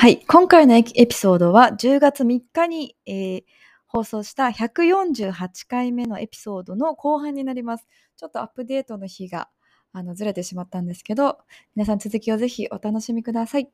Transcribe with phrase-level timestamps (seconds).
[0.00, 3.42] はい、今回のエピソードは10月3日に、えー
[3.86, 5.34] 放送した148
[5.68, 7.86] 回目のエピソードの後半になります。
[8.16, 9.50] ちょっとアップデートの日が
[9.92, 11.36] あのずれてしまったんですけど、
[11.76, 13.68] 皆さん続きをぜひお楽しみください。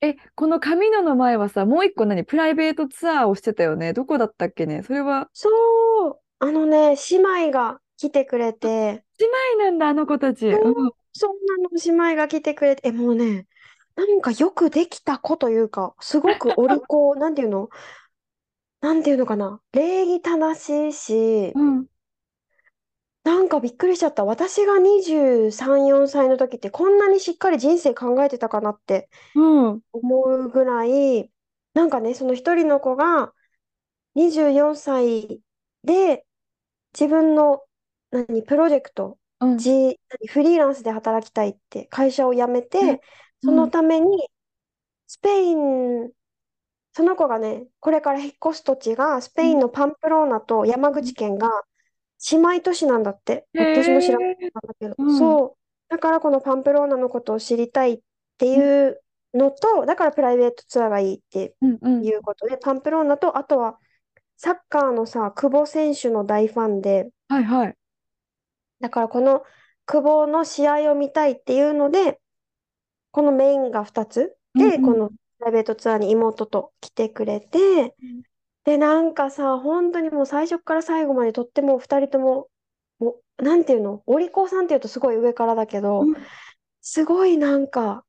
[0.00, 2.24] え、このカミノの前はさ、もう一個何？
[2.24, 3.92] プライベートツアーをしてたよね。
[3.92, 4.82] どこだったっけね？
[4.82, 5.28] それは？
[5.32, 5.48] そ
[6.08, 9.26] うあのね姉妹が来てくれて姉
[9.60, 10.48] 妹なんだ、あの子たち。
[10.48, 10.90] うん。
[11.12, 13.46] そんなの姉妹が来てくれてえもうね
[13.96, 17.68] なんかよくできた子というかすごくお利口 なんていうの？
[18.82, 19.62] なんていうのかな？
[19.72, 21.86] 礼儀正しいしうん。
[23.24, 24.24] なんかびっくりしちゃった。
[24.24, 29.40] 私が23、4歳の時ってこんなにしっかり人生考えてたかなってう
[29.72, 29.82] ん。
[29.92, 31.32] 思うぐらい、
[31.74, 33.34] なんかね、その一人の子が
[34.14, 35.42] 24歳
[35.84, 36.26] で
[36.94, 37.62] 自分の
[38.12, 39.56] 何、プロジェクト、うん。
[39.56, 39.70] じ、
[40.10, 43.02] 何フリーランスで働きたいって会社を辞めうんて、
[43.42, 44.28] そのために
[45.06, 46.10] スペイン、
[46.92, 51.50] その子がね、これから引っ越す土地がスペインのパンプローナと山口県が
[52.30, 53.46] 姉妹都市なんだって。
[53.54, 54.94] 私も知らなかへったんだけど。
[54.98, 55.62] うんそう。
[55.88, 58.00] だからこのパンプローナのことを知りたいっ
[58.38, 59.02] ていう
[59.34, 62.04] のと、だからプライベートツアーがいいってうんうん。
[62.04, 63.78] いうことで、パンプローナと、あとは
[64.36, 67.76] サッカーのさ、久保選手の大ファンで、はいはい。
[68.80, 69.42] だからこの
[69.84, 72.20] 久保の試合を見たいっていうので、
[73.12, 74.36] このメインが2つ？
[74.54, 77.94] で、このプライベートツアーに妹と来てくれて、
[78.64, 82.48] で、なんかさ、本当にもう最初から最後までとっても2人とも、
[82.98, 86.14] もう、なんていうの、お利口さんっていうとすごい上からだけど、うん
[86.84, 88.04] すごいなんか、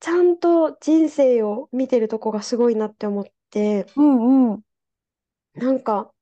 [0.00, 4.62] ちゃんと人生を見てるとこがすごいなって思って、うんうん。
[5.54, 6.12] なんか、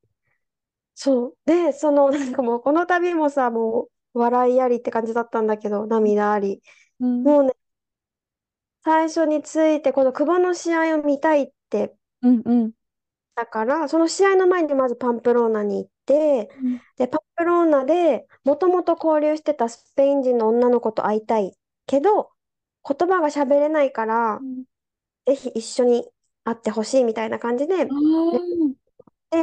[0.95, 1.37] そう。
[1.47, 6.63] で、その、なんかもうこの旅もさ、もう笑いありって感じだったんだけど、涙あり。
[7.01, 7.55] うんもうね、
[8.85, 12.73] 最初について、この久保の試合を見たいって、うんうん。
[13.35, 16.49] だから、その試合の前にまずパンプローナに行って、
[16.97, 21.57] で、パンプローナでもともと交流してたスペイン人の女の子と会いたい
[21.87, 22.33] けど、
[22.89, 24.45] 言葉が喋れないから、
[25.27, 26.09] ぜひ一緒に
[26.45, 28.75] 会ってほしいみたいな感じで、で、あー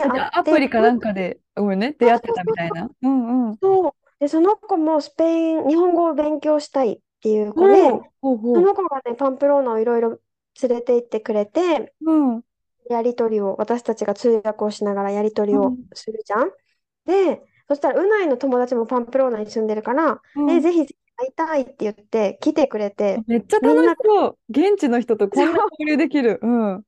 [0.08, 2.90] 会じゃあアって、プリかなんかで、ごめんね、出会ってたみたいな。
[3.02, 3.60] うんうん。
[3.62, 3.92] そう。
[4.20, 8.64] で、その子もスペイン、日本語を勉強したいっていう子で、ほうほうほそう。
[8.64, 10.20] の子がね、パンプローナをいろいろ
[10.62, 12.42] 連れて行ってくれて、うん。
[12.90, 16.52] やり取りを、私たちが通訳をしながらやり取りをうんするじゃん。
[17.06, 20.86] で、そしたら、うないの友達もパンプローナに住んでるから、うんえ、ぜひ
[21.18, 24.38] 会いたいって言って来てくれて、めっちゃ楽しそう。
[24.50, 26.40] 現地の人とこんな交流できる。
[26.42, 26.84] うん。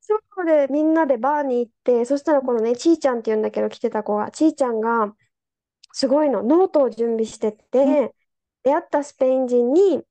[0.00, 5.14] そうでみんなでバーに行って、そしたらこのね、ちーちゃんって言うんだけど来てた子が、ちーちゃんが
[5.92, 8.14] すごいの、ノートを準備してって、
[8.64, 10.02] 出会ったスペイン人に、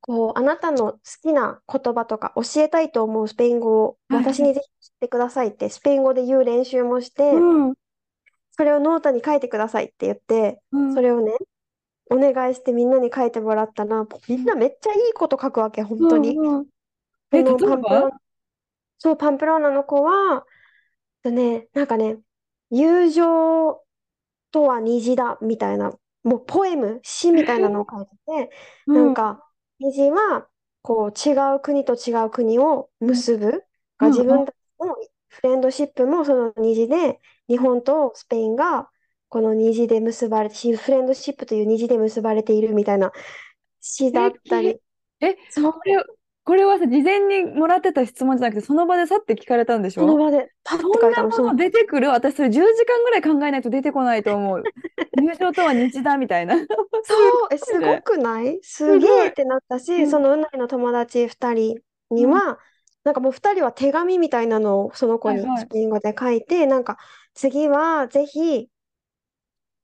[0.00, 7.74] こう、あなたの好きな言葉とか教えたいと思うスペイン語をはいはい私にぜひ知ってくださいって、スペイン語で言う練習もして、うん。
[8.50, 10.94] それをノートに書いてくださいって言って、うん。
[10.94, 11.32] それをね、
[12.10, 16.36] お願いしてみんなに書いてもらったら、みんなめっちゃいいこと書くわけ、本当に。
[16.36, 16.66] うんうん。
[17.30, 17.82] え、例えば？
[17.82, 18.10] パン
[18.98, 20.44] そう、パンプローナの子は、
[21.22, 22.18] とね、なんかね、
[22.70, 23.80] 友情
[24.50, 28.16] とは虹だみたいな、もうポエム、詩みたいなのを書いて
[28.50, 28.56] て、
[28.86, 29.46] なんか、
[29.78, 30.48] 虹は、
[30.82, 33.64] こう、違う国と違う国を結ぶ、
[34.00, 34.96] うん自分たちの
[35.28, 38.90] フレンドシップもその虹で、日本とスペインが、
[39.28, 43.12] この虹で結ばれて、フレンドシップという虹で結ばれているみたいな
[43.80, 44.80] 詩だったり、
[45.20, 46.04] え、それ、
[46.44, 50.02] これはさ、事前にもらってた質問じゃなくて、その場でさって聞かれたんでしょ？
[50.02, 52.08] その場でパッてそんな書いたの、そうもの出てくる。
[52.10, 54.68] 私、それ10時間ぐらい考えないと出てこないと思う。
[55.16, 56.56] 入賞とは日だみたいな。
[57.02, 57.14] そ
[57.46, 58.58] う、 え、すごくない？
[58.62, 60.10] すげえってなったし、うん。
[60.10, 61.78] そのうないの友達2人
[62.10, 62.58] には、
[63.04, 65.66] なんかもう2人は手紙みたいなのをその子にはいはい。
[65.66, 66.98] スペイン語で書いて、なんか
[67.34, 68.68] 次はぜひ、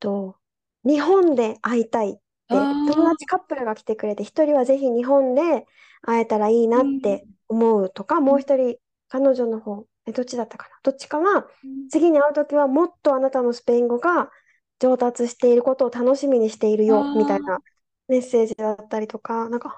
[0.01, 0.37] と、
[0.85, 2.15] 日本で会いたいっ
[2.49, 5.67] て、友達カップルが来てくれて、1人はぜひ日本で
[6.03, 10.77] 会えたらいいなって思うとか、もう1人、彼女の方、え、どっちだったかな？
[10.83, 11.49] どっちかは、
[11.89, 14.31] 次に会うときはもっとあなたのスペイン語が
[14.79, 17.61] 上達していることを楽しみにしているよみたいな
[18.09, 19.77] メッセージだったりとか、なんか、は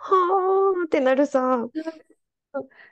[0.84, 1.69] ーってなるさ、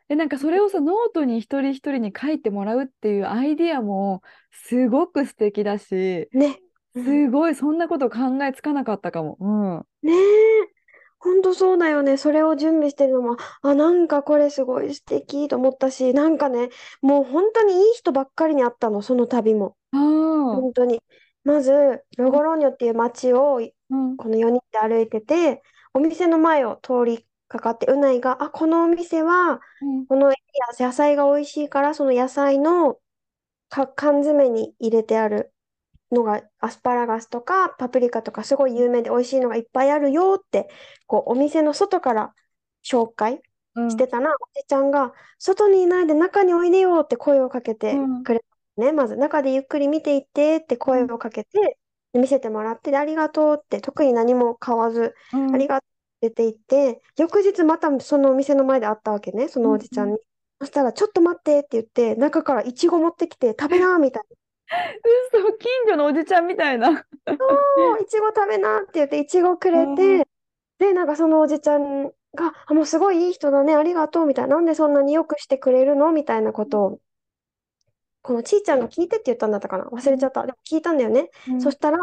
[0.09, 6.61] え、なんかそれをさ、ノートに一人一人に書いてもらうっていうアイディアもすごく素敵だし、ね。
[6.95, 7.05] うん。
[7.05, 9.37] すごい、そんなこと考えつかなかったかも。
[9.41, 9.47] う
[9.81, 9.87] ん。
[10.03, 10.17] ねえ、
[11.21, 12.17] ほんとそうだよね。
[12.17, 16.69] それを準備してるのも、あ、なんかこれすごい素敵と思ったし、なんかね、
[17.03, 19.77] もう本当にいい人ばっかりに会ったの、その旅も。
[19.93, 21.03] ああ、本当に。
[21.45, 23.61] まず、ロゴローニョっていう街を
[23.91, 25.63] うん、この4人で歩いてて、
[25.95, 32.99] お店の前を通りかかって、うないが、あ、このお店は、うん、このエリア、野菜が美味しいから、その野菜の
[33.69, 35.53] か缶詰に入れてある
[36.13, 40.69] のが、アスパラガスとかパプリカとか、すごい有名で美味しいのがいっぱいあるよって、
[41.07, 42.35] こう、お店の外から
[42.85, 43.43] 紹介
[43.75, 48.25] うん、してたら、おじちゃんが、外にいないで中においでよって声をかけてうん。
[48.25, 48.41] くれ
[48.77, 48.93] たね。
[48.93, 51.79] まず、中でゆっくり見ていってって声をかけて、
[52.13, 55.87] で見せてもらって、でありがとうって、特に何も買わず、うん、ありがと
[56.23, 60.19] うって出て行って、翌日またそのお店の前で会ったわけね、そのおじちゃんに。
[60.61, 64.23] そしたら、ちょっと待ってって言って、中からイチゴ持ってきて、食べなみたい
[65.33, 66.91] 嘘、近所のおじちゃんみたいな。
[66.91, 67.01] な。
[67.01, 70.27] いちご食べなって言って、いちごくれうんて、
[70.79, 72.05] で、なんかそのおじちゃん
[72.35, 77.01] が、あ、もうすごいいい人だね、ありがとうみたいな、なんでそんなによくしてくれるのみたいなことを、
[78.23, 79.85] このちーちゃんが聞いてって言ったんだったかな？
[79.85, 80.45] 忘れちゃった。
[80.45, 81.31] でも聞いたんだよね。
[81.49, 81.99] うんそしたら、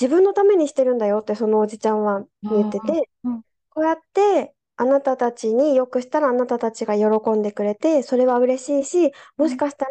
[0.00, 9.90] 自分のためにしてるんだよって、そのおじちゃんは言ってて、うんこうやって、あなたたちによくしたらあなたたちが喜んでくれて、それは嬉しいし、もしかしたら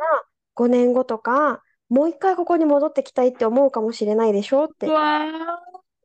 [0.55, 4.91] 5年後とか、もう一回ここに戻ってきたいって思うかもしれないでしょってう。
[4.91, 5.31] わー、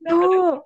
[0.03, 0.63] なるほどね。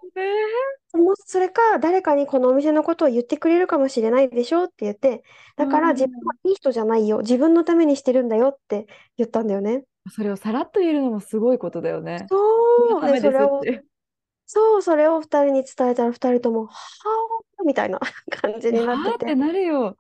[0.94, 5.22] もしそれか、誰かにこのお店のことを言ってくれるかもしれないでしょって言って、
[5.56, 7.18] だからうん自分はいい人じゃないよ。
[7.18, 8.86] 自分のためにしてるんだよって
[9.16, 9.84] 言ったんだよね。
[10.10, 12.26] それをさらっと言えるのもすごいことだよね。
[12.28, 13.12] そう。
[13.12, 13.60] で、それを。
[14.46, 16.72] そう、それを二人に伝えたら二人とも、は
[17.58, 17.98] あ、みたいな
[18.30, 19.34] 感じになってってて。
[19.34, 19.96] なるよ。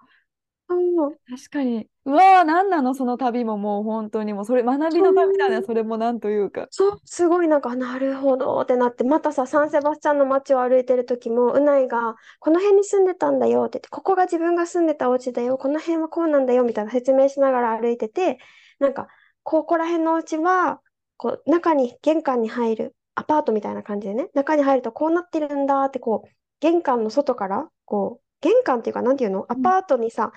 [0.68, 1.88] そう確かに。
[2.04, 6.66] うわー、なんなの、その旅ももう本当にもう、それ学びの旅だね、それもなんというか。
[6.70, 18.38] そう、すごいなんか、なるほどってなって、またさ、サンセバスチャンの街を歩いてる時も、うないが、この辺に住んでたんだよって言って、ここが自分が住んでたお家だよ、この辺はこうなんだよ、みたいな説明しながら歩いてて、
[18.80, 19.08] なんか、
[19.42, 20.80] ここら辺のお家は、
[21.16, 26.28] こう、中に、玄関に入る、アパートみたいな感じでね、中に入るとこうなってるんだって、こう、
[26.60, 29.46] 玄関の外から、こう、玄関っていうか、なんていうの？
[29.48, 30.32] アパートにさ、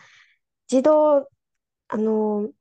[0.71, 1.29] 自動、
[1.87, 2.51] あのー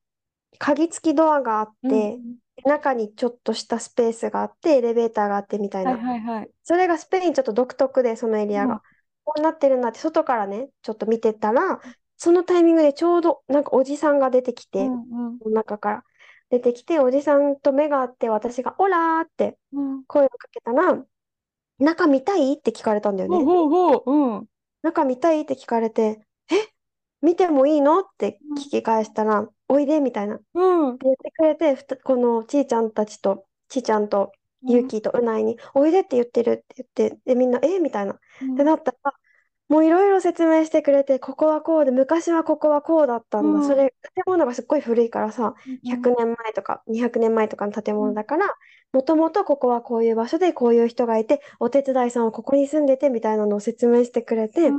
[0.58, 2.18] 鍵付きドアがあって、
[2.64, 6.08] 中にちょっとしたスペースがあって、エレベーターがあってみたいはいな。
[6.08, 6.50] はいはい。
[6.64, 8.82] それがスペインちょっと独特で、そのエリアうんが。
[9.24, 11.80] こうなってるんだって、外からね、ちょっと見てたら、
[12.16, 16.04] そのタイミングでちょうど、なんかおじさんが出てきて、うんうん中から
[16.50, 20.04] 出てきて、おじさんと目が合って、私が、オラーってうん。
[20.06, 21.04] 声をかけたら、
[21.78, 23.44] 中見たいって聞かれたんだよほうね。
[23.44, 24.02] ほうほう。
[24.10, 24.46] うん。
[24.82, 25.42] 中見たい？
[25.42, 26.54] って聞かれて、え？
[27.20, 28.00] 見てもいいの？
[28.00, 30.38] って聞き返したら、おいでみたいな。
[30.54, 30.98] うん。
[30.98, 34.32] 言ってくれて、ふたこのちーちゃんたちと、ちーちゃんと
[34.62, 37.80] ゆうきとうないに、おいでって言ってるって言って、で、みんな、え？
[37.80, 38.12] みたいな。
[38.14, 38.16] っ
[38.56, 39.12] てなったら、
[39.68, 43.60] もういろいろ説明してくれて、ここはこうで、昔はここはこうだったんだ。
[43.60, 48.46] うんそれ、建物がすっごい古いからさ、うん100年前とか200年前とかの建物だから、
[48.92, 54.70] もともとここはこういう場所でこういう人がいて、お手伝いさんはここに住んでてみたいなのを説明してくれて、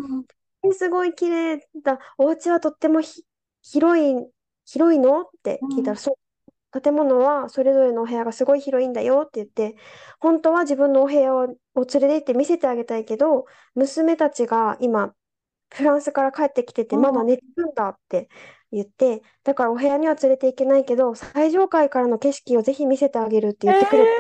[0.73, 1.99] すごい綺麗だ。
[2.17, 3.23] お家はとってもひ
[3.61, 4.15] 広い、
[4.65, 5.21] 広いの？
[5.21, 6.17] って聞いたら、うんそ
[6.73, 9.77] う、建物はそれぞれのお部屋がすごい広いんだよって言って、
[10.19, 15.13] 本当は自分のお部屋を、を連れて行って見せてあげたいけど、娘たちが今、
[15.71, 17.01] フランスから帰ってきてて、うん。
[17.03, 18.27] まだ寝てるんだって
[18.71, 24.13] 言って、だからお部屋には連れて行けないけど、最上階からの景色をぜひ見せてあげるって言ってくれて、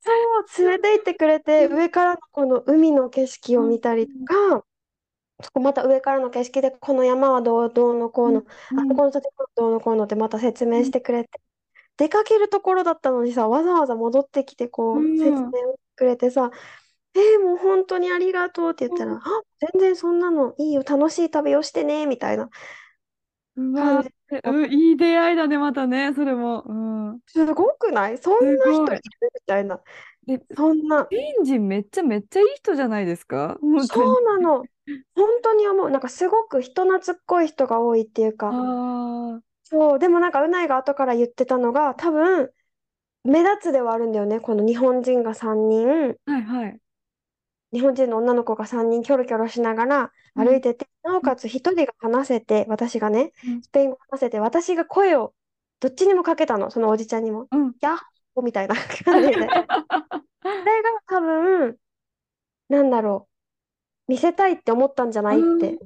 [0.00, 0.10] そ
[0.64, 4.64] う、連れて行ってくれて、上からのこの海の景色を見たりとか、
[5.42, 11.40] そこまた上からの景色で、この山はどう、どうのこうの、あそこの建物どうのこうのってまた説明してくれて、
[11.96, 15.14] 出かけるところだったのにさ、わざわざ戻ってきて、こうん。
[15.14, 16.50] う、説明をしてくれてさ、
[17.14, 19.18] えー、もう本当にありがとうって言ったら、うん。
[19.18, 19.22] あ、
[19.72, 22.50] 全然そんなのいいよ、楽しい旅をしてね、みたいな
[23.56, 24.02] うわ。
[24.44, 26.62] うん、いい出会いだね、またね、それも。
[26.66, 27.20] うん。
[27.26, 28.18] すごくない？
[28.18, 29.02] そんな人いる？
[29.34, 29.80] みたいな。
[30.28, 31.04] え、そんな。
[31.04, 33.58] スペイン人めっちゃめっちゃいい人じゃないですか？
[33.86, 34.64] そうなの。
[35.14, 35.90] 本当に思う。
[35.90, 38.50] なんかすごく人懐っこい人が多いっていうか。
[39.64, 39.98] そう。
[39.98, 42.50] でもなんか、うないが後から言ってたのが、多分、
[43.24, 44.40] 目立つではあるんだよね。
[44.40, 45.88] この日本人が3人、
[46.26, 46.78] はいはい。
[47.72, 55.34] 日本人の女の子が3人キョロキョロしながらうん歩いてて、なおかつ1人が話せて、私がねうん、スペイン語話せて、私が声を
[55.80, 57.48] どっちにもかけたの、そのおじちゃんにも。
[57.50, 57.74] うん。
[57.80, 57.96] ヤッ
[58.34, 58.74] ホーみたいな
[59.04, 59.34] 感じで。
[59.34, 59.58] それが
[61.06, 61.76] 多分、
[62.68, 63.28] なんだろ
[64.08, 65.84] う、見せたいって思ったんじゃなうんいって。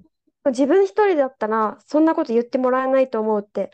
[0.50, 3.71] 自分一人だったら、そんなこと言ってもらえないと思うって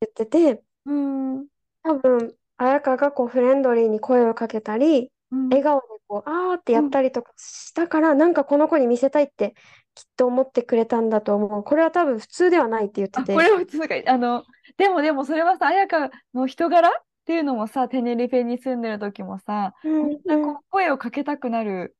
[0.00, 1.36] 言ってて、うん。
[1.36, 1.46] うん。
[1.82, 9.54] 多分、彩香がこうフレンドリーに声をかけたり、うん笑顔でこう、あーってやったりとかしたから、なんかこの子に見せたいって
[9.94, 11.64] きっと思ってくれたんだと思う。
[11.64, 13.34] これは多分普通ではないって言ってあ、て。
[13.34, 14.44] これは普通か、あの、
[14.76, 16.92] でもでもそれはさ、彩香の人柄っ
[17.26, 21.96] ていうのもさ、テネリフェに住んでる時もさ、うんうんう声をかけたくなる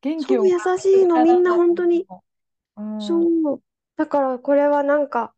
[0.00, 2.06] 元気をそう優しいの、みんな本当に。
[2.76, 3.60] うん、そう。
[3.96, 5.32] だからこれはなんか、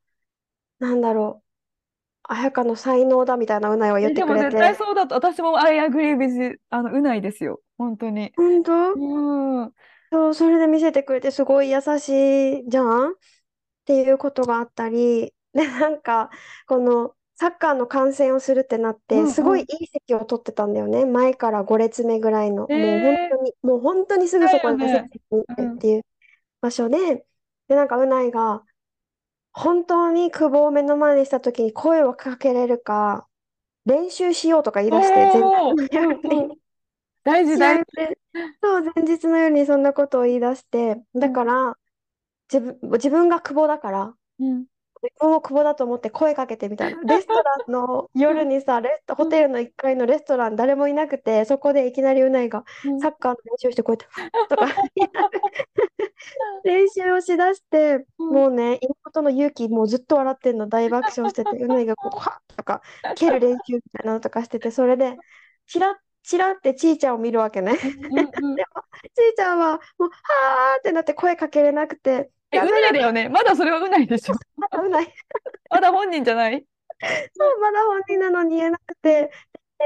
[0.78, 1.46] なんだろう。
[2.28, 4.78] 彩香の才能だみたいなうないは言ってくれでも絶対て。
[4.78, 7.60] そうだと、私も I agree with あの、うないですよ。
[7.78, 8.32] 本当に。
[8.36, 8.92] 本当？
[8.92, 9.72] うん。
[10.10, 13.12] そう、それで見せてくれてすごい優しいじゃん？
[13.12, 13.14] っ
[13.84, 16.30] ていうことがあったり、で、なんか、
[16.66, 21.04] このサッカーの観戦をするってなって、すごいいい席を取ってたんだよね。
[21.04, 22.62] 前から5列目ぐらいの。
[22.62, 25.10] もう本当に、もう本当にすぐそこでだよね。
[25.12, 26.02] 席に行ってっていう
[26.60, 27.26] 場所で、
[27.68, 28.62] で、なんかうないが、
[29.52, 33.28] 本当に久保を目の前にした時に声をかけれるか、
[33.86, 36.56] 練習しようとか言い出して、前お
[37.26, 37.84] 大事試大事。
[38.62, 41.76] そう、前日の夜にそんなことを言い出して、だから、
[42.52, 44.66] 自分、自分が久保だから、うん。
[45.02, 47.02] 自分を久保だと思って声かけてみたいな。
[47.02, 54.66] レストランの夜にさ、レスト、ホテルの1階のレストラン誰もいなくて、そこでいきなりうないがうんサッカーの練習してこうやって、とか
[56.64, 62.82] 練習をしだして、うんもうね、妹の勇気もうずっと笑ってんの、大爆笑してて、うないがこう、はっとか、
[63.16, 65.16] 蹴る練習みたいなのとかしてて、それで、
[65.66, 67.72] チラッチラってちーちゃんを見るわけね。
[67.72, 68.82] うんうんでも、
[69.14, 73.28] ちいちゃんは、もう、はーってなって声かけれなくて、え、うないだよね。
[73.28, 74.34] まだそれはうないでしょ。
[74.56, 75.14] まだうない。
[75.70, 76.64] まだ本人じゃない？
[77.34, 79.30] そう、まだ本人なのに言えなくて、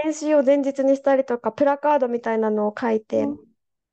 [0.05, 3.39] 練習を前日にしたりとか、プラカードみたいなのを書いて、うん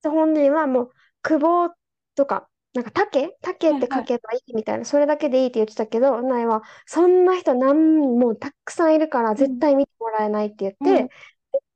[0.04, 1.74] 本人はもう、久保
[2.16, 3.36] とか、なんか、竹？
[3.42, 11.10] 竹って書けばいいみたいな、それだけでいいって言ってたけど、うないは、そんな人なんもうたくさんいるから、絶対見てもらえないって言って、うん絶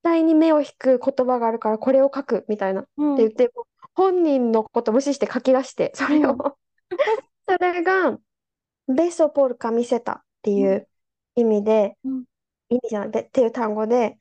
[0.03, 2.86] 対に目を引く言葉があるから、これを書くみたいな。
[2.98, 3.51] うんって言って、
[3.93, 6.31] 本人のこと無視して書き出して、それを。
[6.31, 6.38] う ん
[7.48, 8.17] それが、
[8.88, 10.88] ベソポルカ見せたっていう
[11.36, 12.24] 意味で、うん
[12.70, 14.17] 意味じゃない、べっていう単語で、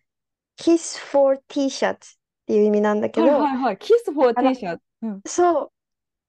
[0.57, 1.99] kiss for t-shirt っ
[2.47, 3.77] ていう意味なんだけはいど、はいはい。
[3.77, 4.83] Kiss for T シャツ。
[5.27, 5.73] そう、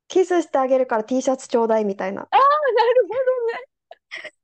[0.08, 2.22] キスしてあげるから T シャツちょうだいみたいな。
[2.22, 3.31] るほどね。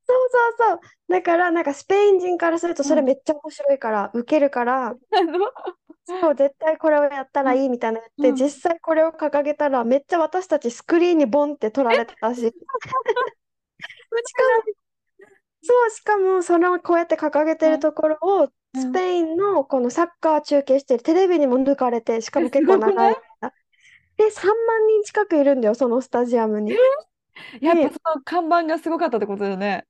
[0.07, 0.79] そうそうそう。
[1.09, 4.95] だから、なんかスペイン人からするとそれめっちゃ面白いから、ウケるから、
[6.05, 8.35] そう、絶対これをやったらいいみたいな言って、うん。
[8.35, 12.53] 実際これを掲げたら、めっちゃ私たちスクリーンにボンって撮られてたし、しかも、
[15.61, 18.49] そう、しかも、それをこうやって掲げてるところを、うん。
[18.79, 23.53] スペインのこのサッカー中継してるテレビにも抜かれて、しかも結構長い間。
[24.17, 26.73] で、3万人近くいるんだよ、そのスタジアムに。
[27.61, 29.85] やっぱその看板がすごかったってことだよね。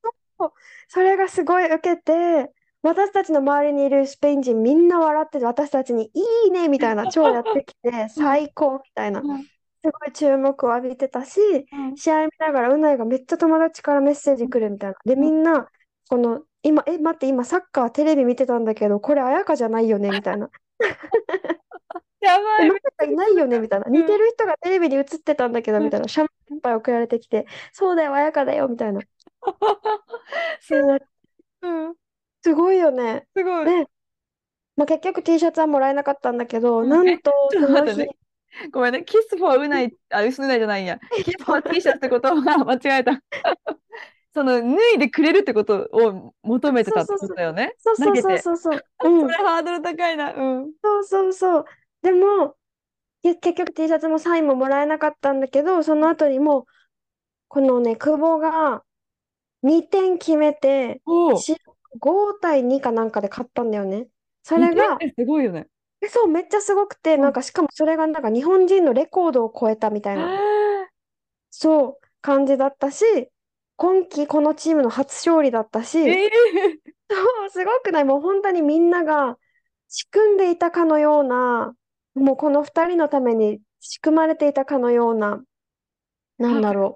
[0.88, 2.52] それがすごい受けて、
[2.82, 9.46] 私たちの周りにいるスペイン人みんな笑ってて、私たちにいいねみたいな、 超やってきて、最高みたいな、すうん
[9.84, 11.40] ごい注目を浴びてたし、
[11.72, 14.96] うん試合見ながら、うないがめっちゃ友達からメッセージ来るみたいな。
[15.04, 15.68] で、みんな、
[16.08, 20.50] この、今、え、待って、今、サッカーテレビ見てたんだけど、これ、彩香じゃないよねみたいな。
[22.22, 22.68] え、やばい。
[22.68, 23.58] まさかいないよね？
[23.60, 23.86] みたいな。
[23.90, 26.08] 似てる人がテレビに映ってたんだけど、みたいな。
[26.08, 29.00] シャンパン送られてきて、そうだよ、彩香だよ、みたいな。
[31.60, 31.94] うん、
[32.42, 33.26] すごいよね。
[33.36, 33.64] すごい。
[33.64, 33.86] で、
[34.76, 38.16] まあ、結局 T シャツはもらえなかったんだけど、うんなんとちょっその日、と待ってね。
[38.72, 39.04] ごめんね。
[39.04, 40.98] Kiss for うない、あ、うないじゃないんや。
[41.24, 42.34] キスフォー T シャツってことは
[42.64, 43.22] 間違えた。
[44.34, 47.74] その脱いでくれるってことを求めてたってことだよね。
[47.78, 48.38] そうそうそう。
[48.38, 48.76] そうそう。
[48.76, 49.34] うそんれ。
[49.34, 50.32] ハードル高いな。
[50.32, 50.72] うん。
[50.82, 51.64] そうそうそう。
[52.08, 52.56] でも、
[53.22, 56.64] 結局 T シャツもサインももらえなかったんだけど、その後にもう、
[57.48, 58.82] このね、久保が
[59.62, 61.36] 2点決めて、おお。
[61.36, 61.54] し
[62.00, 64.06] 5対2かなんかで勝ったんだよね。
[64.42, 65.66] それ2点がっ、てすごいよね。
[66.00, 70.38] えそう、めっちゃすごくて、うんなんかしかもそれがなんか日本人のレコードを超えたみたいな、
[71.50, 73.04] そう、感じだったし、
[73.76, 76.30] 今季このチームの初勝利だったし、ええ
[77.10, 79.38] そう、すごくない、もう本当にみんなが
[79.88, 81.74] 仕組んでいたかのような、
[82.18, 85.42] もうこの2人のために仕組まれていたかのような、
[86.38, 86.94] なんだろ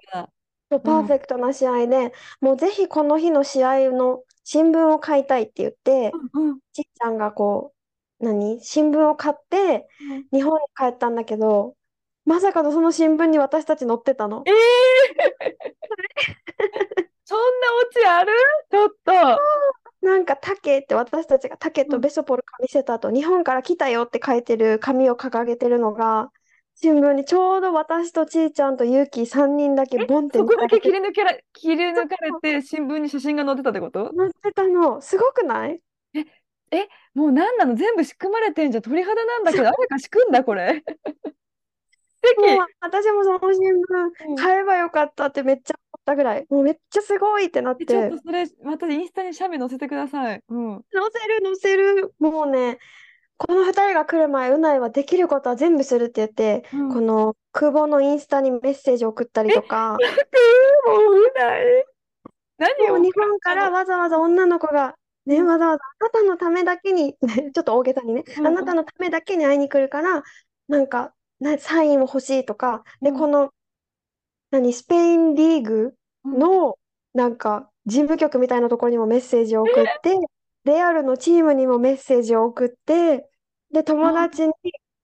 [0.69, 6.59] う、パーフェクトな試合で、もうぜひこの日の試合の新聞を買いたいって言って、うんうん。
[6.73, 7.73] ちっちゃんがこ
[8.19, 8.61] う、何？
[8.61, 9.87] 新聞を買って、
[10.31, 11.75] 日本に帰ったんだけど、
[12.25, 14.43] まさかのその新聞に私たち載ってたの？
[14.45, 14.53] ええ
[17.25, 17.45] そんな
[17.81, 18.31] オチある？
[18.71, 19.11] ちょっと。
[20.03, 26.29] なんか、タケって私たちがタケとベソポルか見せた後、日本から来たよって書いてる紙を掲げてるのが、
[26.75, 34.07] 新聞にちょうど私とちーちゃんとゆうき3人だけボンってそこだけ切載り抜けら、切り抜かれて新聞に写真が載ってたってこと？
[34.07, 34.09] っ
[34.43, 34.99] てたの。
[34.99, 35.79] すごくない？
[36.71, 37.75] え、もう何なの？
[37.75, 38.81] 全部仕組まれてんじゃん。
[38.81, 40.83] 鳥肌なんだけど、誰か仕組んだ、これ？
[42.37, 44.35] もう私もその新うん。
[44.35, 46.45] 聞買えばよかったってめっちゃ思ったぐらい。
[46.49, 48.07] もうめっちゃすごいってなっえちょて。
[48.07, 50.43] っとそれ、またインスタに写メ載せてください。
[50.49, 50.85] うん。
[50.91, 52.13] 載せる載せる。
[52.19, 52.77] もうね、
[53.37, 61.85] この2人が来る前、うないはできることは全部するって言って、うんこの久保のインスタにメッセージ送ったりとか、もう、うない。
[62.57, 62.97] 何を？
[62.97, 64.95] 日本からわざわざ女の子が、
[65.25, 70.23] ね、うんわざわざあなたのためだけに、ね ちょっと大げさにね、うんあなたのためだけに会いに来るから、
[70.67, 73.51] なんか、なサインを欲しいとか、で、うんこの、
[74.53, 75.95] 何、スペインリーグ
[76.25, 76.39] うん。
[76.39, 76.77] の、
[77.13, 80.17] なんか、事務局みたいなところにもメッセージを送って、
[80.63, 83.29] レアルのチームにもメッセージを送って、
[83.71, 84.53] で、友達に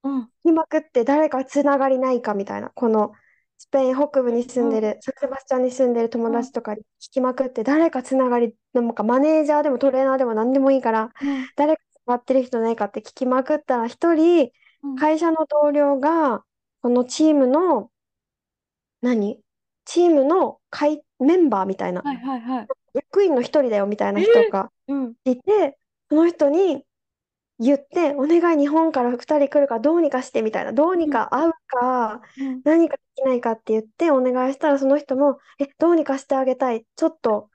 [0.04, 0.22] うん。
[0.24, 3.12] 聞きまくって誰かつながりないかみたいな、この
[3.58, 11.48] スペイン北部に住んでる、サンセバスチャンに住んでる友達とかに聞きまくって、誰かつながり、なんかマネージャーでもトレーナーでも何でもいいから、うん。
[11.58, 14.52] 誰かつながってる人ないかって聞きまくったら、一人、
[14.84, 14.96] うん。
[14.96, 16.46] 会社の同僚が、
[16.82, 17.92] このチームの、
[19.02, 19.40] 何？
[19.86, 22.68] チームの会メンバーみたいな、はいはいはい。
[22.94, 25.14] 役員の一人だよみたいな人がうん。
[25.26, 25.78] いて、
[26.10, 26.84] その人に
[27.60, 32.62] 言って、お願い日本から2人来るからどうにかしてみたいな、どうにか会うか、うん。
[32.64, 37.50] 何かできないかって言ってお願いしたら、その人も、え、どうにかしてあげたい、ちょっと、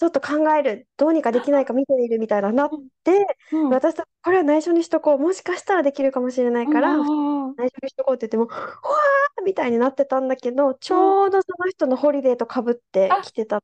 [0.00, 2.70] ちょっと考える、どうにかできないか見てみるみたいななっ
[3.04, 3.68] て、うん。
[3.68, 13.62] 私とこれは内緒にしとこう、もしかしたらできるかもしれないから、うん内緒にしとこうって言っても、ほわーみたいになってたんだけど、ちょうどその人のホリデーとかぶってあ来てた。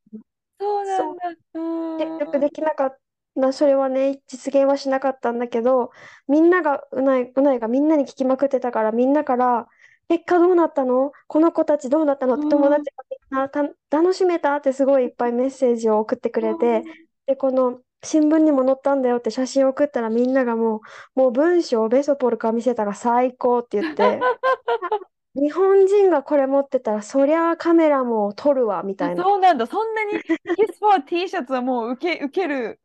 [0.60, 1.22] そうなんだ。
[1.54, 1.98] うん。
[1.98, 2.98] 結局できなかっ
[3.40, 5.90] た、それはね、実現はしなかったんだけど、
[6.28, 9.68] みんなが、うない、うないがみんなに聞きまくってたから、みんなから、
[10.08, 11.12] 結果どうなったの？
[11.26, 12.34] この子たちどうなったの？
[12.34, 14.56] ってうん友達がみんなた楽しめた？
[14.56, 16.84] ってすごいいっぱいメッセージを送ってくれて、
[17.26, 20.82] で、この新聞にも載ったんだよって写真を送ったらみんながも
[21.16, 24.20] う、もう文章をベソポルから見せたら最高って言って、
[25.34, 29.22] 日本人がこれ持ってたら、そりゃあカメラも撮るわ、みたいな。
[29.24, 29.66] そうなんだ。
[29.66, 32.80] そんなに Kiss for T シャツはもう受け、受ける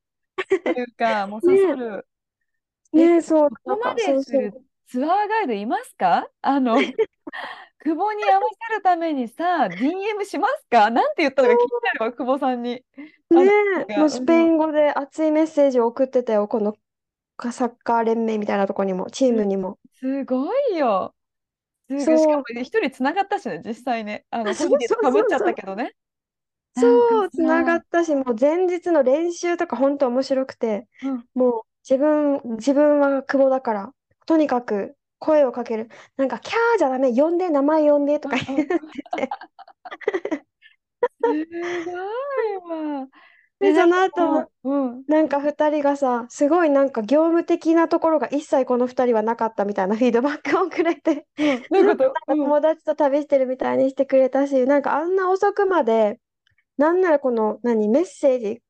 [0.64, 2.06] というか、もう刺さる。
[2.94, 3.96] ねえ、そう、ここま。
[3.96, 4.54] でする
[4.92, 6.28] ツアーガイドいますか？
[6.42, 6.76] あの、
[7.80, 10.90] 久保に合わせるためにさ、DM しますか？
[10.92, 12.84] なんて言ったのか聞きたいわ、久保さんに。
[13.30, 13.50] ね
[13.98, 16.76] もうスペイン語で熱いメッセージを送ってたよ、この
[17.52, 19.80] サッカー連盟みたいなとこにも、チームにも。
[19.96, 21.16] すごいよ。
[21.90, 24.26] しかも一人つながったしね、実際ね。
[24.30, 24.68] あの、か
[25.10, 25.96] ぶっちゃったけどね。
[26.78, 33.94] そう、つながっったし、もう前日の練習とか本当面白くて、うんもう自分、自分は久保だから、
[34.26, 35.90] とにかく声をかける。
[36.18, 38.80] なんか、キャーじゃダメ、呼んで、名前呼んでとか言ってて。
[41.24, 41.28] す
[41.86, 43.08] ごいわ。
[43.60, 45.04] で、その後か、うん。
[45.08, 51.28] なんか2人がさ、すごいなんか業務的なところが一切この2人はなかったみたいなフィードバックをくれて、
[52.28, 56.20] 友達と旅してるみたいにしてくれたし、なんかあんな遅くまで、
[56.78, 58.62] なんならこの、何、メッセージ、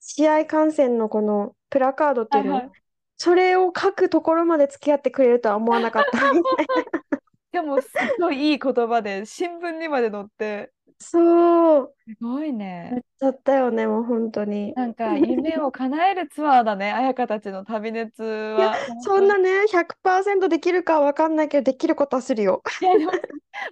[0.00, 2.83] 試合観戦のこのプラカードっていうの、はいはい
[3.16, 6.84] それを書くところまで付き合ってくれるとは思わなかったみたいな。
[7.52, 12.52] でも、すごいいい言葉で、新聞にまで載って、そう、すごい
[12.90, 13.04] やっね。
[13.18, 14.72] ちゃったよね、もう本当に。
[14.74, 18.78] なんか、夢を叶えるツアーだね、彩香たちの旅熱は。
[18.98, 22.62] そんなね、100%できるかは分かんないけど、できることはするよ。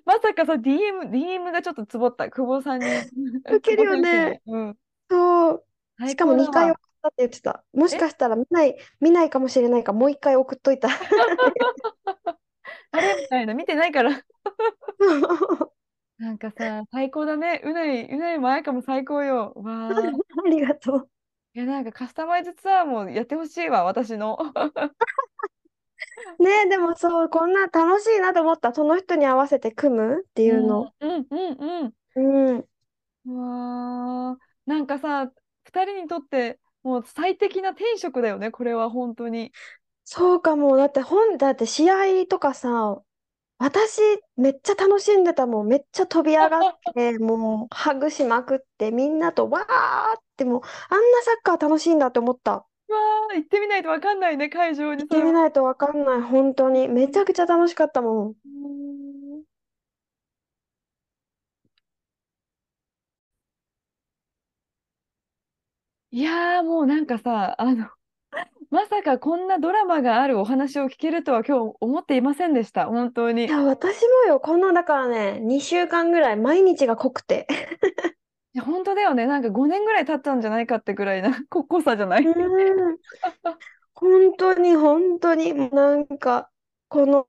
[0.05, 3.07] まさかさ、DM、DM がちょっとつぼった、久保さんに。
[3.49, 4.41] ウケるよね。
[4.47, 4.79] うん。
[5.11, 5.67] そう。
[5.99, 7.65] 最しかも高だ2回たって言ってた。
[7.73, 10.88] もしかしたら見ない、見ないかもしれないから、もう1回送っといた。
[12.93, 13.23] あれ？
[13.23, 14.11] みたいな、見てないから。
[16.19, 17.61] なんかさ、最高だね。
[17.65, 19.53] うない、うないも彩香も最高よ。
[19.57, 19.91] わあ。
[19.91, 21.11] いありがとう。
[21.55, 24.38] や、なんかカスタマイズツアーもやってほしいわ、私の。
[26.38, 28.73] ねえ、でもそう、こんな楽しいなと思った。
[28.73, 30.93] その人に合わせて組むっていうの。
[31.01, 31.95] うんうんうん。
[32.15, 32.65] うん。
[33.27, 34.38] うわあ。
[34.67, 35.31] なんかさ、
[35.65, 39.53] 二人にとってもう最適な転職だよね、これは本当に。
[40.05, 40.77] そうかも。
[40.77, 43.03] だって本、だって試合とかさ、
[43.59, 44.01] 私
[44.37, 45.68] めっちゃ楽しんでたもん。
[45.68, 46.64] めっちゃ飛び上がっ
[46.95, 52.66] て、 もうハグしまくって、みんなとわーってもう、あんなサッカー楽しいんだって思った。
[52.88, 52.99] うわ
[53.33, 56.23] あ、行ってみないとわかんないね、会場に行ってみないとわかんない。
[56.23, 56.88] 本当に。
[56.88, 58.35] めちゃくちゃ楽しかったもん。
[58.45, 58.82] うん
[66.12, 67.88] いやーもうなんかさ、あの、
[68.70, 72.87] まさかこんなドラマがあるお話を聞けるとは今日思っていませんでした。
[72.87, 73.44] 本当に。
[73.46, 77.46] いや、私もよ、この、だからね、2週間ぐらい毎日が濃くて。
[78.55, 79.27] いや、本当だよね。
[79.27, 82.25] なんか5年ぐらい経ったんじゃないかってぐらいな 濃濃さじゃない？
[82.25, 82.98] うーん。
[83.94, 86.51] 本当に、本当に、なんか、
[86.88, 87.27] この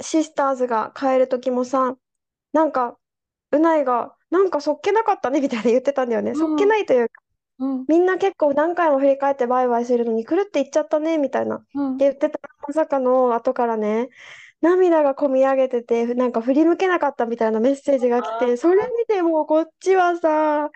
[0.00, 1.96] シスターズが帰る時もさ、
[2.52, 2.98] なんか、
[3.52, 6.34] うないが、なんかそっけなかったねみたいな言ってたんだよね。
[6.36, 7.22] そっけうん、ないというか、
[7.60, 11.56] うん、みんな結構何回も振り返ってバイバイするのに、くるって言っちゃったねみたいな。
[11.56, 11.96] ってうん。
[11.96, 14.08] 言ってたまさかの後からね、
[14.60, 20.70] 涙がこみ上げてて、なんか振り向けなかったみたいなメッセージが来て、それ見てもうこっちはさ、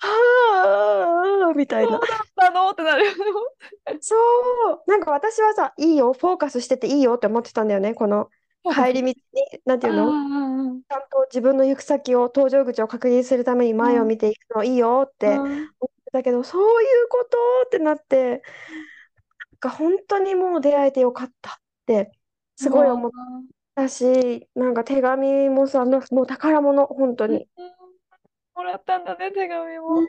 [0.00, 1.92] はあ、みたいな。
[1.92, 3.04] そうだったのってなる。
[4.00, 7.94] そう、なんか私はさ、いいよ、フォーカスしてていいよって思ってたんだよね。
[7.94, 8.28] この
[8.62, 8.92] フォーカス。
[8.92, 10.08] 帰り道に、なんてあいうの？
[10.08, 10.10] あ、
[10.88, 17.38] ちゃんと自分の行く先を、搭乗口を確認するためにうん、前を見ていくのいいよってうん、思ってたけど、そういうこと？
[17.66, 18.40] ってなって、なん
[19.60, 21.54] か本当にもう出会えてよかったっ
[21.86, 22.12] て
[22.56, 23.10] すごい思っ
[23.74, 27.48] たし、なんか手紙もさ、もう宝物、本当うん、に。
[28.54, 30.06] もらったんだね、手紙うんも。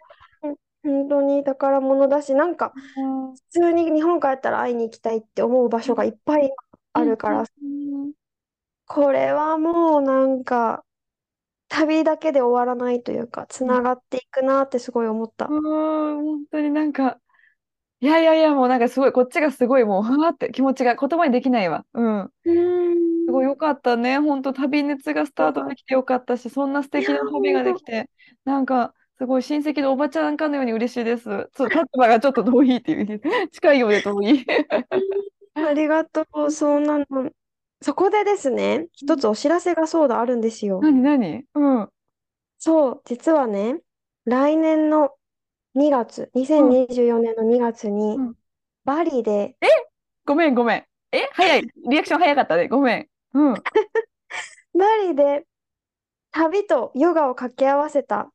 [0.81, 2.73] 本当に宝物だし、なんか
[3.35, 6.51] 普通に日本帰ったら会いに行きたいって思う場所がいっぱいうん、
[6.93, 8.13] あるから、うん。
[8.87, 10.83] これはもうなんか
[11.69, 15.55] 旅だけで終わらないというか、つうんながっていくなってすごい思った。
[15.55, 17.19] うん本当になんか、
[18.01, 21.85] いやいやいや、もうなんかすごい、こっちがすごいもう、はーって気持ちが言葉にできないわ。
[21.93, 22.33] うん。
[22.45, 22.51] う。
[23.27, 24.19] すごいよかったね。
[24.19, 27.53] 本当旅熱がスタートできてよかったし、そんな素いや、敵な旅。
[27.53, 28.09] ができて、
[28.45, 31.23] なんか、すごい親戚のおばちゃんかのように嬉しいです。
[31.55, 34.45] そう、立場がちょっと遠いっていう、近いようで遠い。
[35.55, 36.51] う んありがとう。
[36.51, 37.31] そうなの。
[37.81, 40.79] そこでですね、一つお知らせがそうだあるんですよ。
[40.81, 41.45] 何何？
[41.53, 41.89] うん。
[42.57, 43.79] そう、実はね、
[44.25, 45.11] 来年の
[45.75, 46.41] 2月、うん。
[46.41, 48.33] 2024年の2月に、うん。
[48.83, 49.67] バリで、え？
[50.25, 50.85] ごめんごめん。
[51.11, 51.29] え？
[51.33, 51.61] 早い。
[51.89, 52.67] リアクション早かったね。
[52.67, 53.07] ごめん。
[53.33, 53.53] うん。
[54.77, 55.45] バリで
[56.31, 58.31] 旅とヨガを掛け合わせた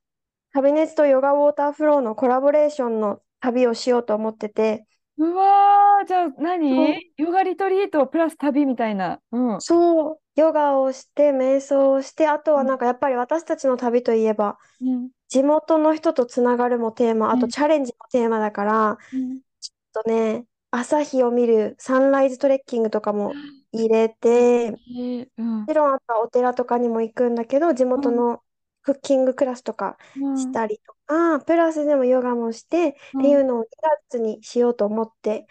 [0.52, 6.66] 旅熱とヨガウォーターフローのコラボレーションの旅をしようと思ってて、うわー、じゃあ何？
[6.68, 9.20] そうヨガリトリートプラス旅みたいな。
[9.32, 9.58] うん。
[9.58, 12.60] そう、ヨガをして、瞑想をして、あとうん。
[12.60, 15.10] はなんかやっぱり私たちの旅といえば、うん。
[15.28, 17.52] 地元の人とつながるもテーマ、あとうん。
[17.52, 23.40] チャレンジもテーマだから、うんちょっとね、朝日を見るサンライズトレッキングとかも
[23.72, 25.68] 入れて、もえー、うん。
[25.68, 28.04] ちろんあとはお寺とかにも行くんだけど、地うん。
[28.04, 28.42] 元の
[28.82, 30.34] クッキングクラスとかうん。
[30.34, 35.46] したりとか、プラスでもヨガもしてっていうのを2月にしようと思って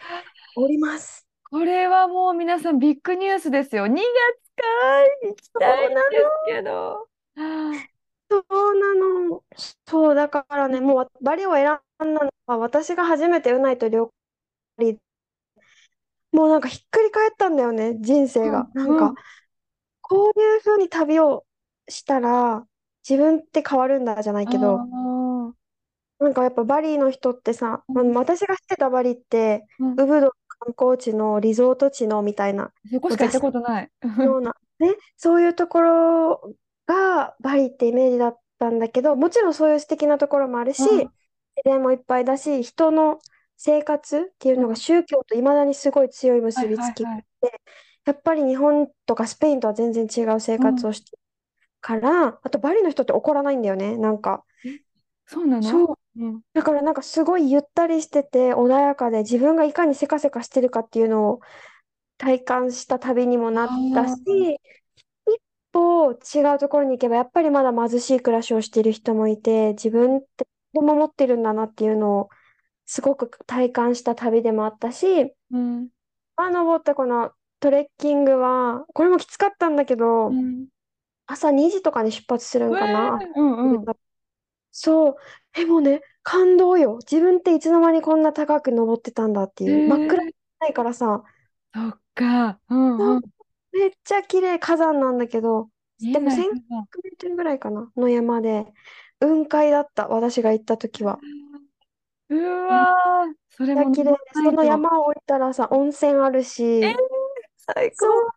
[0.56, 1.26] おります。
[1.50, 3.86] これはもう皆さんビッグニュースですよ。
[3.86, 6.06] 2月か行きたそうなの。
[6.06, 7.08] いんですけど。
[7.36, 7.88] はあ
[8.30, 8.94] そうな
[9.30, 9.44] の。
[9.86, 14.12] そう、だからね、もうバリを選んだのは、私が初めてうないと旅行、
[16.32, 18.68] もうなんかひっくり返ったんだよね、人生が。
[18.74, 19.24] うんなんか、うん。
[20.02, 21.46] こういう風に旅を
[21.88, 22.66] したら、
[23.08, 24.94] 自分って変わるんだじゃないあけど、あ。
[26.24, 29.92] なんかやっぱバリの人ってさ、まあうん私が知ってたバリって、うん。
[29.92, 30.32] ウブドの
[30.76, 33.90] 観光地のリゾート地のみたいな、そこしか行ったことない。
[34.02, 36.54] ような、ね、そういうところ
[36.86, 41.12] がバリってイメージだったんだけど、もちろんそういう素敵なところもあるし、うん
[41.56, 43.20] 自然もいっぱいだし、人の
[43.56, 44.76] 生活っていうのがうん。
[44.76, 47.04] 宗教といまだにすごい強いはい結びつき。
[47.04, 47.08] で、
[48.04, 50.74] やっぱり日本とかスペインとは全然違う生うん。
[50.74, 51.18] 活をしてる
[51.80, 54.44] から、あとバリの人って怒らないんだよね、なんか。
[54.64, 54.80] え、
[55.26, 55.98] そうなのそう。
[56.16, 56.42] うん。
[56.52, 61.40] だからなんかすごいゆったりしてて穏やかで自分がいかにせかせかしてるかっていうのを
[62.18, 64.18] 体感した旅にもなったし、あ
[65.26, 65.40] 一
[65.72, 72.28] 歩違うところに行けば、やっぱりまだ貧しい暮らしをしている人もいて、自分って子供持ってるんだなっていうのを
[72.86, 75.88] すごく体感した旅でもあったし、うん。
[76.36, 80.66] あ登ったこのトレッキングは、これもきつかったんだけど、うん。
[81.26, 83.18] 朝2時とかに出発するえんかな。
[83.18, 83.84] ー、うんうん。
[84.76, 85.16] そう。
[85.54, 86.98] え、もうね、感動よ。
[86.98, 89.84] 自分っていつの間にこんな高く登ってたんだってえいう。
[89.86, 91.24] 真っ暗じー、ゃないからさ、
[91.74, 92.60] そっか。
[92.68, 93.30] うんそううん。
[93.72, 95.70] めっちゃ綺麗火山なんだけど、
[96.12, 96.88] でもないか1500メな。
[96.88, 98.72] ートルぐらいかなの山で、
[99.20, 101.24] 雲海だった、私が行った時は。
[102.28, 102.34] う
[102.68, 104.66] めっちわー、それゃ綺麗で、らなそのいと。
[104.66, 106.44] 山を降りたらさ、温泉ある
[106.80, 107.02] えー、し、
[107.56, 108.06] 最高。
[108.10, 108.34] そ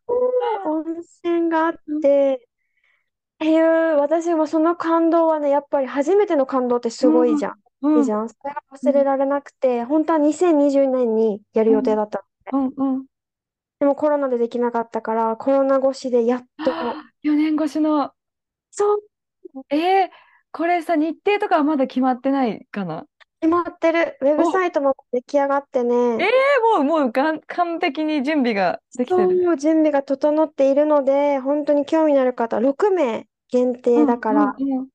[0.65, 2.47] う、温泉があって、
[3.37, 7.51] っていう、私もその感動はね、やっぱり初めての感動ってすごうんいじゃん。
[7.53, 8.29] いいうんじゃん。
[8.29, 12.73] それがうん忘れられなくて、本当は2020年にやるうん予定だったのね。
[12.77, 13.05] うんうん。
[13.79, 16.71] でもコロナでできなかったから、コロナ越しでやっと、
[17.23, 18.11] 4年越しの。
[18.71, 18.99] そう、
[19.69, 20.09] えー、
[20.51, 23.05] これさ、日程とかはまだ決まってないかな？
[23.39, 24.17] 決まってる。
[24.21, 26.29] ウェブサイトも出来上がってえー、ね。
[26.75, 29.43] もう、もうがん完璧に準備ができてる。
[29.43, 34.87] そう、準備が整っているので、本当に興味のある方、6名限定だから、うんうんうん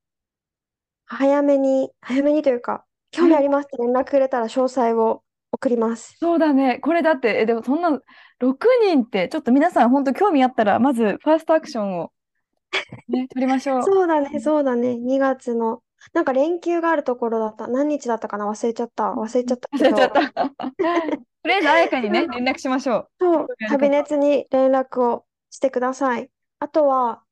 [1.14, 6.16] 早めに、早めにというか、興味ありますって連絡くれたら詳細を送ります。
[6.18, 6.78] そうだね。
[6.78, 8.00] これだって、え、でもそんな6
[8.82, 12.12] 人って、ちょっと皆さん本当興味あったら、まずファーストアクションを
[13.08, 13.82] ね、取りましょう。
[13.84, 14.92] そうだね、そうだね。
[14.92, 17.68] 2月の、なんか連休があるところだった。
[17.68, 18.48] 何日だったかな？
[18.48, 19.04] 忘れちゃった。
[19.12, 20.14] 忘れちゃったけ忘れちゃっど。
[20.14, 20.32] た。
[21.42, 23.08] とりあえず、あやかにね、連絡しましょう。
[23.18, 26.30] そう、旅熱に連絡をしてください。
[26.60, 27.24] あとは、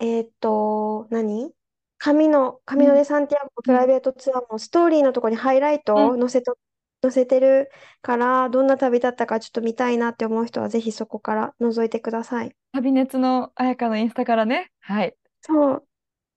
[0.00, 1.52] えーっと、何？
[1.98, 6.58] 紙の、紙のデサンティアゴのプライベートツアーもストーリーのところにハイライトを載せと、
[7.00, 12.56] 載せてるから、どんな旅だったかちょっと見たいなって思う人は、ぜひそこから覗いてください。
[12.72, 14.72] 旅熱のあやかのインスタからね。
[14.80, 15.14] はい。
[15.42, 15.86] そう、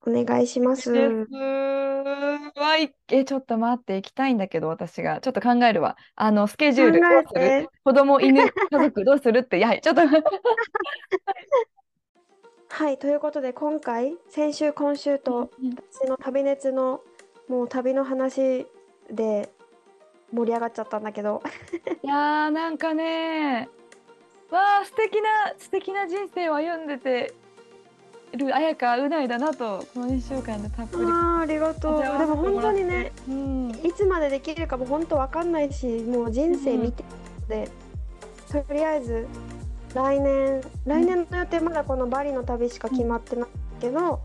[0.07, 0.91] お願いします。
[0.91, 1.33] です。
[2.59, 5.19] わい、え、ちょっと待って、行きたいんだけど、私が。
[5.21, 5.97] ちょっと考えるわ。
[6.15, 7.69] あの、スケジュール、考どうする？
[7.83, 10.01] 子供、犬、家族、どうするって、はい、ちょっと
[12.69, 15.49] はい、ということで今回先週今週と
[16.01, 17.01] 私の旅熱の
[17.47, 18.67] もう旅の話
[19.09, 19.49] で
[20.33, 21.41] 盛り上がっちゃったんだけど
[22.03, 23.69] いやー、なんかね、
[24.51, 27.33] わあ、素敵な、素敵な人生を歩んでて
[28.33, 31.05] るあやかうないだなと、この2週間でたっぷり。
[31.05, 33.69] あーありがとうでも本当にねうん。
[33.83, 37.09] いつまでできるかも本当わかんないしもう人生見てる
[37.41, 37.71] ので、
[38.51, 39.27] とりあえず
[39.93, 44.21] 来年来年の予定まだこのバリの旅しか決まってないけど、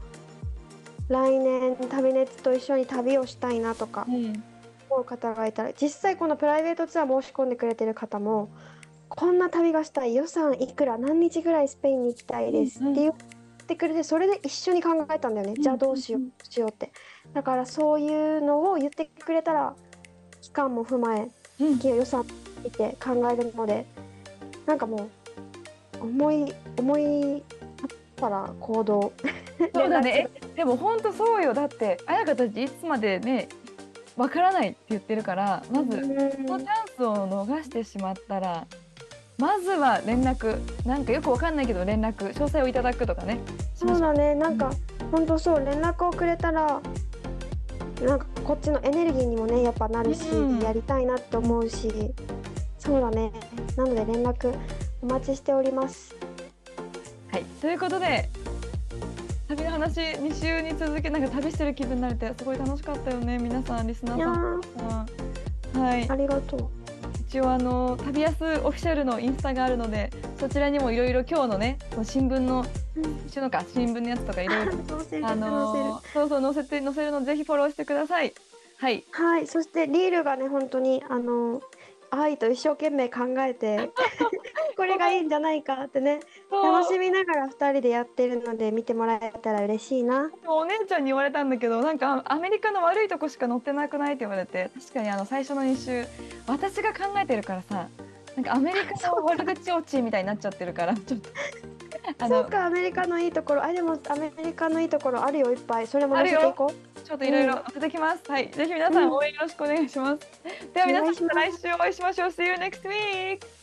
[1.09, 4.43] 来年旅熱と一緒に旅をしたいなとかうん
[4.91, 8.51] 思う方がいたら実際このプライベートツアー申し込んでくれてる方も
[9.09, 13.11] こんな旅がしたい予算いくら何日ぐらいスペインに行きたいですうんうんって言
[13.71, 16.91] ってくれてそれで一緒に考えたんだよね、じゃあどうしよううんしようって。
[17.33, 19.75] だからそういうのを言ってくれたら
[20.43, 21.29] 期間も踏まえ
[21.61, 21.79] うん。
[21.79, 22.27] 予算
[22.65, 23.87] 見て考えるので
[24.67, 25.09] なんかも
[26.01, 27.43] う思い思い
[27.83, 29.13] あったら行動。
[29.75, 30.29] そうだね。
[30.35, 31.55] えでも本当そうよ。
[31.55, 33.49] だって、あやかたちいつまでね、
[34.17, 36.09] わからないって言ってるから、まず、うん。
[36.09, 38.67] そのチャンスを逃してしまったら、
[39.41, 43.39] まずは連絡、なんかよくわかんないけど連絡、詳細をいただくとかね。
[43.75, 44.71] そうだね、なんか、
[45.11, 46.81] 本当そう、連絡をくれたら、
[48.03, 50.61] なんかこっちのエネルギーにもね、やっぱなるし、うん。
[50.61, 52.13] やりたいなって思うし、
[52.79, 53.33] そうだね。
[53.77, 54.55] なので連絡
[55.03, 56.15] お待ちしております。
[57.31, 58.29] はい、ということで
[59.49, 63.39] 旅の話2週に続けなんか旅してる気分になれてすごい楽しかったよね。
[63.39, 64.61] 皆さんリスナーさん。
[65.75, 66.11] ー、はい。
[66.11, 66.80] ありがとう。
[67.31, 72.67] 一応あの旅安オフィシャルのインスタがあるのでそちらにもいろいろ今日のねその新聞の
[73.29, 78.35] 一緒のか新聞のやつとかいろいろそうそう載せて載せるのでぜひフォローしてください。
[78.79, 79.05] はい。
[79.13, 81.61] はい、そしてリールがね、本当に、あの、
[82.11, 83.91] 愛と一生懸命考えて、
[84.81, 90.31] これがいいんじゃないかってね、楽しみながら2人でやってるので、見てもらえたら嬉しいな。
[90.47, 96.07] お姉ちゃんに言われたんだけどなんかアメリカの悪いとこしか載ってなくないって言われて確かにあの最初の2週
[96.47, 97.89] 私が考えてるからさ
[98.37, 101.29] なんかアメリカの悪口落ちみたいになっちゃってるからちょっと
[102.27, 105.87] そうか、アメリカのいいところ、あ、でもアメリカのいいところあるよ、いっぱい。
[105.87, 106.17] それも。
[106.17, 108.51] ちょっといろいろ載せてきます、はい。
[108.51, 109.09] ぜひ皆さうん。
[109.09, 110.27] ん応援よろしくお願いします、
[110.73, 112.29] では皆さん来週お会いしましょう。
[112.31, 113.60] See you next week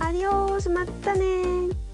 [0.00, 1.87] アディオース、またねー。